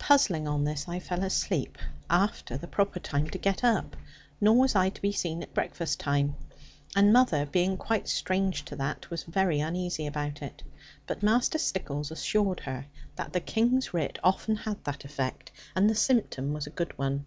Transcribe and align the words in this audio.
Puzzling 0.00 0.48
on 0.48 0.64
this, 0.64 0.88
I 0.88 0.98
fell 0.98 1.22
asleep, 1.22 1.78
after 2.10 2.56
the 2.56 2.66
proper 2.66 2.98
time 2.98 3.28
to 3.30 3.38
get 3.38 3.62
up; 3.62 3.96
nor 4.40 4.56
was 4.56 4.74
I 4.74 4.90
to 4.90 5.00
be 5.00 5.12
seen 5.12 5.44
at 5.44 5.54
breakfast 5.54 6.00
time; 6.00 6.34
and 6.96 7.12
mother 7.12 7.46
(being 7.46 7.76
quite 7.76 8.08
strange 8.08 8.64
to 8.64 8.74
that) 8.74 9.08
was 9.10 9.22
very 9.22 9.60
uneasy 9.60 10.08
about 10.08 10.42
it. 10.42 10.64
But 11.06 11.22
Master 11.22 11.58
Stickles 11.58 12.10
assured 12.10 12.58
her 12.58 12.86
that 13.14 13.32
the 13.32 13.38
King's 13.38 13.94
writ 13.94 14.18
often 14.24 14.56
had 14.56 14.82
that 14.82 15.04
effect, 15.04 15.52
and 15.76 15.88
the 15.88 15.94
symptom 15.94 16.52
was 16.52 16.66
a 16.66 16.70
good 16.70 16.98
one. 16.98 17.26